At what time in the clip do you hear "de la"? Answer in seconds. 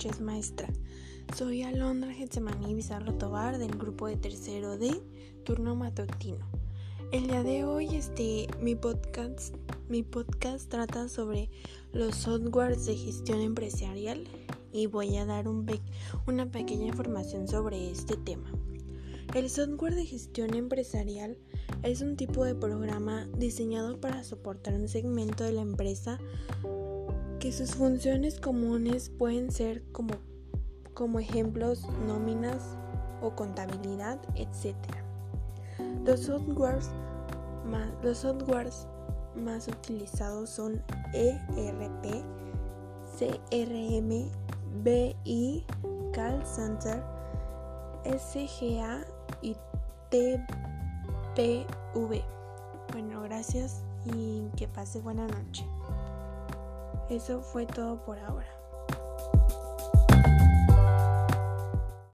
25.44-25.60